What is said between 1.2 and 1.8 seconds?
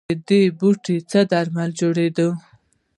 درمل